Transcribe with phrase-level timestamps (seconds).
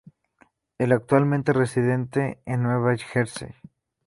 [0.79, 2.07] Él actualmente reside
[2.47, 3.53] en Nueva Jersey.